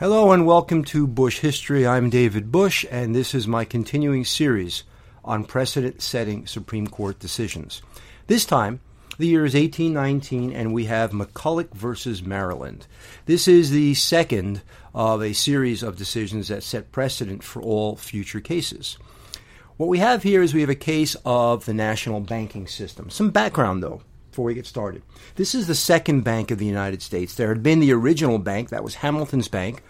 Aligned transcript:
Hello 0.00 0.30
and 0.30 0.46
welcome 0.46 0.84
to 0.84 1.08
Bush 1.08 1.40
History. 1.40 1.84
I'm 1.84 2.08
David 2.08 2.52
Bush, 2.52 2.86
and 2.88 3.16
this 3.16 3.34
is 3.34 3.48
my 3.48 3.64
continuing 3.64 4.24
series 4.24 4.84
on 5.24 5.42
precedent 5.42 6.02
setting 6.02 6.46
Supreme 6.46 6.86
Court 6.86 7.18
decisions. 7.18 7.82
This 8.28 8.44
time, 8.44 8.78
the 9.18 9.26
year 9.26 9.44
is 9.44 9.54
1819, 9.54 10.52
and 10.52 10.72
we 10.72 10.84
have 10.84 11.10
McCulloch 11.10 11.74
versus 11.74 12.22
Maryland. 12.22 12.86
This 13.26 13.48
is 13.48 13.72
the 13.72 13.94
second 13.94 14.62
of 14.94 15.20
a 15.20 15.32
series 15.32 15.82
of 15.82 15.96
decisions 15.96 16.46
that 16.46 16.62
set 16.62 16.92
precedent 16.92 17.42
for 17.42 17.60
all 17.60 17.96
future 17.96 18.40
cases. 18.40 18.98
What 19.78 19.88
we 19.88 19.98
have 19.98 20.22
here 20.22 20.42
is 20.42 20.54
we 20.54 20.60
have 20.60 20.70
a 20.70 20.76
case 20.76 21.16
of 21.24 21.64
the 21.64 21.74
national 21.74 22.20
banking 22.20 22.68
system. 22.68 23.10
Some 23.10 23.30
background, 23.30 23.82
though 23.82 24.02
before 24.38 24.46
we 24.46 24.54
get 24.54 24.66
started. 24.66 25.02
This 25.34 25.52
is 25.52 25.66
the 25.66 25.74
second 25.74 26.20
bank 26.20 26.52
of 26.52 26.58
the 26.58 26.64
United 26.64 27.02
States. 27.02 27.34
There 27.34 27.48
had 27.48 27.60
been 27.60 27.80
the 27.80 27.92
original 27.92 28.38
bank, 28.38 28.68
that 28.68 28.84
was 28.84 28.94
Hamilton's 28.94 29.48
Bank, 29.48 29.82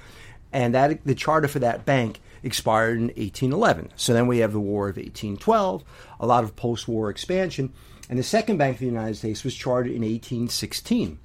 and 0.55 0.75
that 0.75 1.05
the 1.05 1.14
charter 1.14 1.49
for 1.49 1.59
that 1.59 1.85
bank 1.85 2.18
expired 2.43 2.96
in 2.96 3.08
1811. 3.08 3.91
So 3.96 4.14
then 4.14 4.27
we 4.27 4.39
have 4.39 4.55
the 4.55 4.58
War 4.58 4.89
of 4.89 4.96
1812, 4.96 5.85
a 6.19 6.27
lot 6.27 6.45
of 6.45 6.57
post-war 6.57 7.11
expansion, 7.11 7.75
and 8.08 8.19
the 8.19 8.22
second 8.22 8.57
bank 8.57 8.77
of 8.77 8.81
the 8.81 8.86
United 8.86 9.19
States 9.19 9.45
was 9.45 9.55
chartered 9.55 9.93
in 9.93 10.00
1816. 10.00 11.19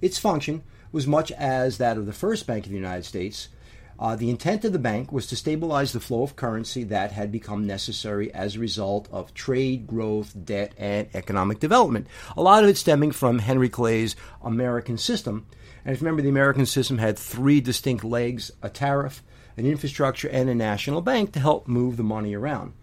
Its 0.00 0.18
function 0.18 0.62
was 0.92 1.04
much 1.04 1.32
as 1.32 1.78
that 1.78 1.96
of 1.96 2.06
the 2.06 2.12
first 2.12 2.46
bank 2.46 2.64
of 2.64 2.70
the 2.70 2.78
United 2.78 3.04
States, 3.04 3.48
uh, 3.98 4.14
the 4.14 4.30
intent 4.30 4.64
of 4.64 4.72
the 4.72 4.78
bank 4.78 5.10
was 5.10 5.26
to 5.26 5.36
stabilize 5.36 5.92
the 5.92 6.00
flow 6.00 6.22
of 6.22 6.36
currency 6.36 6.84
that 6.84 7.10
had 7.10 7.32
become 7.32 7.66
necessary 7.66 8.32
as 8.32 8.54
a 8.54 8.60
result 8.60 9.08
of 9.10 9.34
trade, 9.34 9.86
growth, 9.86 10.34
debt, 10.44 10.72
and 10.78 11.08
economic 11.14 11.58
development. 11.58 12.06
A 12.36 12.42
lot 12.42 12.62
of 12.62 12.70
it 12.70 12.76
stemming 12.76 13.10
from 13.10 13.40
Henry 13.40 13.68
Clay's 13.68 14.14
American 14.42 14.98
system. 14.98 15.46
And 15.84 15.94
if 15.94 16.00
you 16.00 16.06
remember, 16.06 16.22
the 16.22 16.28
American 16.28 16.66
system 16.66 16.98
had 16.98 17.18
three 17.18 17.60
distinct 17.60 18.04
legs 18.04 18.52
a 18.62 18.68
tariff, 18.68 19.22
an 19.56 19.66
infrastructure, 19.66 20.28
and 20.28 20.48
a 20.48 20.54
national 20.54 21.00
bank 21.00 21.32
to 21.32 21.40
help 21.40 21.66
move 21.66 21.96
the 21.96 22.04
money 22.04 22.34
around. 22.34 22.74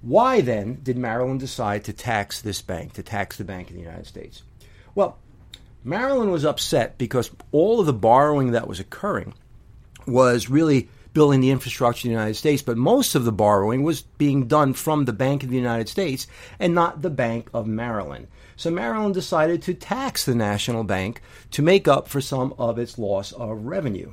Why 0.00 0.40
then 0.40 0.78
did 0.84 0.96
Maryland 0.96 1.40
decide 1.40 1.82
to 1.84 1.92
tax 1.92 2.40
this 2.40 2.62
bank, 2.62 2.92
to 2.92 3.02
tax 3.02 3.36
the 3.36 3.44
Bank 3.44 3.68
of 3.68 3.74
the 3.74 3.82
United 3.82 4.06
States? 4.06 4.44
Well, 4.94 5.18
Maryland 5.82 6.30
was 6.30 6.44
upset 6.44 6.98
because 6.98 7.32
all 7.50 7.80
of 7.80 7.86
the 7.86 7.92
borrowing 7.92 8.52
that 8.52 8.68
was 8.68 8.78
occurring 8.78 9.34
was 10.08 10.50
really 10.50 10.88
building 11.12 11.40
the 11.40 11.50
infrastructure 11.50 12.00
of 12.00 12.10
the 12.10 12.10
United 12.10 12.34
States, 12.34 12.62
but 12.62 12.76
most 12.76 13.14
of 13.14 13.24
the 13.24 13.32
borrowing 13.32 13.82
was 13.82 14.02
being 14.02 14.46
done 14.46 14.72
from 14.72 15.04
the 15.04 15.12
Bank 15.12 15.42
of 15.42 15.50
the 15.50 15.56
United 15.56 15.88
States 15.88 16.26
and 16.58 16.74
not 16.74 17.02
the 17.02 17.10
Bank 17.10 17.48
of 17.52 17.66
Maryland. 17.66 18.28
So 18.56 18.70
Maryland 18.70 19.14
decided 19.14 19.62
to 19.62 19.74
tax 19.74 20.24
the 20.24 20.34
national 20.34 20.84
bank 20.84 21.20
to 21.52 21.62
make 21.62 21.88
up 21.88 22.08
for 22.08 22.20
some 22.20 22.54
of 22.58 22.78
its 22.78 22.98
loss 22.98 23.32
of 23.32 23.66
revenue. 23.66 24.12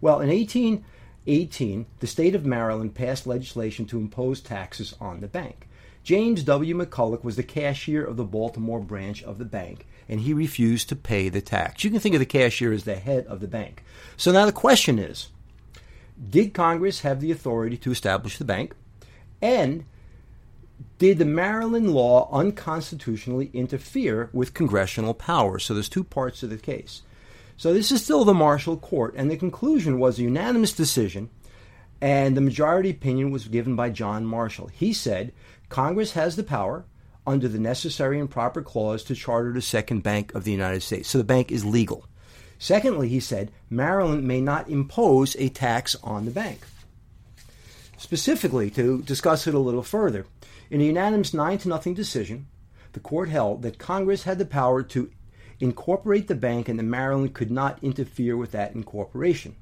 Well, 0.00 0.20
in 0.20 0.28
1818, 0.28 1.86
the 2.00 2.06
state 2.06 2.34
of 2.34 2.44
Maryland 2.44 2.94
passed 2.94 3.26
legislation 3.26 3.86
to 3.86 3.98
impose 3.98 4.40
taxes 4.40 4.94
on 5.00 5.20
the 5.20 5.28
bank. 5.28 5.68
James 6.04 6.44
W. 6.44 6.76
McCulloch 6.76 7.24
was 7.24 7.36
the 7.36 7.42
cashier 7.42 8.04
of 8.04 8.18
the 8.18 8.24
Baltimore 8.24 8.80
branch 8.80 9.22
of 9.22 9.38
the 9.38 9.44
bank, 9.46 9.86
and 10.06 10.20
he 10.20 10.34
refused 10.34 10.90
to 10.90 10.96
pay 10.96 11.30
the 11.30 11.40
tax. 11.40 11.82
You 11.82 11.90
can 11.90 11.98
think 11.98 12.14
of 12.14 12.18
the 12.18 12.26
cashier 12.26 12.72
as 12.72 12.84
the 12.84 12.96
head 12.96 13.26
of 13.26 13.40
the 13.40 13.48
bank. 13.48 13.82
So 14.18 14.30
now 14.30 14.44
the 14.44 14.52
question 14.52 14.98
is 14.98 15.28
Did 16.30 16.52
Congress 16.52 17.00
have 17.00 17.22
the 17.22 17.32
authority 17.32 17.78
to 17.78 17.90
establish 17.90 18.36
the 18.36 18.44
bank? 18.44 18.74
And 19.40 19.86
did 20.98 21.16
the 21.16 21.24
Maryland 21.24 21.94
law 21.94 22.28
unconstitutionally 22.30 23.50
interfere 23.54 24.28
with 24.34 24.52
congressional 24.52 25.14
power? 25.14 25.58
So 25.58 25.72
there's 25.72 25.88
two 25.88 26.04
parts 26.04 26.40
to 26.40 26.46
the 26.46 26.58
case. 26.58 27.00
So 27.56 27.72
this 27.72 27.90
is 27.90 28.04
still 28.04 28.24
the 28.24 28.34
Marshall 28.34 28.76
Court, 28.76 29.14
and 29.16 29.30
the 29.30 29.36
conclusion 29.36 29.98
was 29.98 30.18
a 30.18 30.22
unanimous 30.22 30.72
decision, 30.72 31.30
and 32.00 32.36
the 32.36 32.42
majority 32.42 32.90
opinion 32.90 33.30
was 33.30 33.48
given 33.48 33.74
by 33.74 33.88
John 33.88 34.26
Marshall. 34.26 34.66
He 34.66 34.92
said 34.92 35.32
Congress 35.74 36.12
has 36.12 36.36
the 36.36 36.44
power 36.44 36.84
under 37.26 37.48
the 37.48 37.58
necessary 37.58 38.20
and 38.20 38.30
proper 38.30 38.62
clause 38.62 39.02
to 39.02 39.12
charter 39.12 39.52
the 39.52 39.60
second 39.60 40.04
bank 40.04 40.32
of 40.32 40.44
the 40.44 40.52
United 40.52 40.80
States. 40.84 41.08
So 41.08 41.18
the 41.18 41.24
bank 41.24 41.50
is 41.50 41.64
legal. 41.64 42.06
Secondly, 42.60 43.08
he 43.08 43.18
said 43.18 43.50
Maryland 43.68 44.22
may 44.22 44.40
not 44.40 44.68
impose 44.68 45.34
a 45.34 45.48
tax 45.48 45.96
on 46.04 46.26
the 46.26 46.30
bank. 46.30 46.60
Specifically, 47.96 48.70
to 48.70 49.02
discuss 49.02 49.48
it 49.48 49.54
a 49.54 49.58
little 49.58 49.82
further, 49.82 50.26
in 50.70 50.80
a 50.80 50.84
unanimous 50.84 51.34
9 51.34 51.58
to 51.58 51.68
nothing 51.68 51.92
decision, 51.92 52.46
the 52.92 53.00
court 53.00 53.28
held 53.28 53.62
that 53.62 53.76
Congress 53.76 54.22
had 54.22 54.38
the 54.38 54.44
power 54.44 54.84
to 54.84 55.10
incorporate 55.58 56.28
the 56.28 56.36
bank 56.36 56.68
and 56.68 56.78
that 56.78 56.84
Maryland 56.84 57.34
could 57.34 57.50
not 57.50 57.82
interfere 57.82 58.36
with 58.36 58.52
that 58.52 58.76
incorporation. 58.76 59.56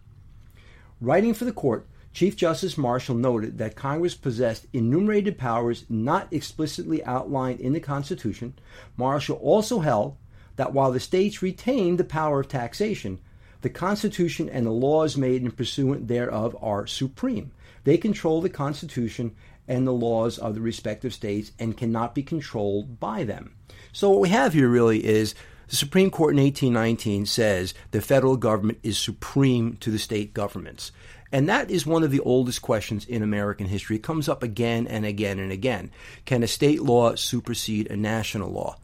Writing 1.00 1.32
for 1.32 1.47
the 1.47 1.53
court, 1.53 1.88
Chief 2.12 2.37
Justice 2.37 2.77
Marshall 2.77 3.15
noted 3.15 3.59
that 3.59 3.75
Congress 3.75 4.15
possessed 4.15 4.67
enumerated 4.73 5.39
powers 5.39 5.87
not 5.89 6.28
explicitly 6.31 7.03
outlined 7.05 7.61
in 7.61 7.73
the 7.73 7.81
Constitution. 7.81 8.55
Marshall 8.97 9.37
also 9.37 9.81
held 9.81 10.17
that 10.56 10.75
while 10.75 10.93
the 10.93 11.00
states 11.00 11.43
retained 11.43 11.99
the 11.99 12.05
power 12.05 12.41
of 12.41 12.49
taxation, 12.49 13.19
the 13.62 13.71
Constitution 13.71 14.49
and 14.49 14.67
the 14.67 14.71
laws 14.71 15.17
made 15.17 15.43
in 15.43 15.50
pursuant 15.53 16.09
thereof 16.09 16.56
are 16.61 16.87
supreme. 16.87 17.53
They 17.84 17.97
control 17.97 18.41
the 18.41 18.50
Constitution 18.50 19.34
and 19.67 19.87
the 19.87 19.93
laws 19.93 20.39
of 20.39 20.55
the 20.55 20.61
respective 20.61 21.15
states 21.15 21.53
and 21.59 21.77
cannot 21.77 22.15
be 22.15 22.23
controlled 22.23 23.00
by 23.00 23.25
them. 23.25 23.55
So, 23.93 24.11
what 24.11 24.21
we 24.21 24.29
have 24.31 24.53
here 24.53 24.69
really 24.69 25.05
is 25.05 25.34
the 25.69 25.77
Supreme 25.77 26.11
Court 26.11 26.34
in 26.34 26.43
1819 26.43 27.25
says 27.25 27.73
the 27.93 28.03
federal 28.03 28.37
government 28.37 28.79
is 28.83 28.99
supreme 28.99 29.77
to 29.77 29.91
the 29.91 29.99
state 29.99 30.34
governments. 30.34 30.93
And 31.32 31.48
that 31.48 31.70
is 31.70 31.87
one 31.87 32.03
of 32.03 32.10
the 32.10 32.20
oldest 32.20 32.60
questions 32.60 33.06
in 33.06 33.22
American 33.22 33.66
history. 33.66 33.97
It 33.97 34.03
comes 34.03 34.28
up 34.28 34.43
again 34.43 34.87
and 34.87 35.06
again 35.06 35.38
and 35.38 35.50
again. 35.50 35.91
Can 36.26 36.43
a 36.43 36.47
state 36.47 36.82
law 36.82 37.15
supersede 37.15 37.91
a 37.91 37.97
national 37.97 38.50
law? 38.50 38.76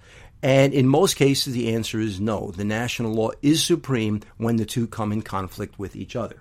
And 0.42 0.72
in 0.72 0.88
most 0.88 1.16
cases, 1.16 1.52
the 1.52 1.74
answer 1.74 2.00
is 2.00 2.20
no. 2.20 2.52
The 2.52 2.64
national 2.64 3.12
law 3.12 3.32
is 3.42 3.62
supreme 3.62 4.22
when 4.38 4.56
the 4.56 4.64
two 4.64 4.86
come 4.86 5.12
in 5.12 5.22
conflict 5.22 5.78
with 5.78 5.94
each 5.94 6.16
other. 6.16 6.40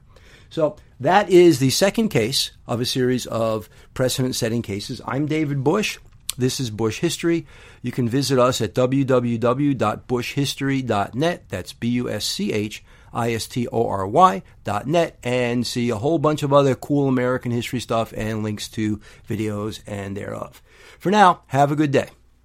So 0.50 0.78
that 1.00 1.30
is 1.30 1.60
the 1.60 1.70
second 1.72 2.10
case 2.10 2.52
of 2.68 2.80
a 2.80 2.86
series 2.86 3.26
of 3.26 3.68
precedent 3.94 4.36
setting 4.36 4.62
cases. 4.62 5.02
I'm 5.06 5.26
David 5.26 5.64
Bush. 5.64 6.00
This 6.38 6.60
is 6.60 6.70
Bush 6.70 7.00
History. 7.00 7.48
You 7.82 7.92
can 7.92 8.08
visit 8.08 8.38
us 8.38 8.62
at 8.62 8.76
www.bushhistory.net. 8.76 11.44
That's 11.50 11.74
B 11.74 11.88
U 11.90 12.08
S 12.10 12.26
C 12.26 12.54
H 12.54 12.84
I 13.18 13.34
S 13.34 13.48
T 13.48 13.68
O 13.68 13.88
R 13.88 14.08
Y 14.08 14.44
dot 14.64 14.86
net 14.86 15.18
and 15.24 15.66
see 15.66 15.90
a 15.90 15.98
whole 15.98 16.20
bunch 16.20 16.44
of 16.44 16.54
other 16.54 16.76
cool 16.76 17.08
American 17.08 17.52
history 17.52 17.80
stuff 17.80 18.14
and 18.16 18.44
links 18.44 18.70
to 18.70 19.02
videos 19.28 19.82
and 19.88 20.16
thereof. 20.16 20.62
For 21.00 21.12
now, 21.12 21.42
have 21.48 21.72
a 21.72 21.76
good 21.76 21.92
day. 21.92 22.10